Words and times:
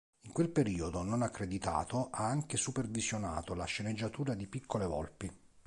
In 0.21 0.31
quel 0.31 0.49
periodo, 0.49 1.03
non 1.03 1.21
accreditato, 1.21 2.09
ha 2.09 2.25
anche 2.25 2.57
supervisionato 2.57 3.53
la 3.53 3.65
sceneggiatura 3.65 4.33
di 4.33 4.47
"Piccole 4.47 4.87
volpi". 4.87 5.31